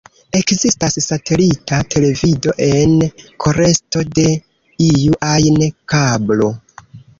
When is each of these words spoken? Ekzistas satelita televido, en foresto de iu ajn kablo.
Ekzistas 0.37 0.95
satelita 1.07 1.81
televido, 1.95 2.55
en 2.69 2.97
foresto 3.19 4.03
de 4.17 4.27
iu 4.89 5.21
ajn 5.37 5.63
kablo. 5.97 6.53